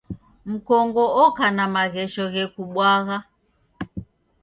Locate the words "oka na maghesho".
1.23-2.23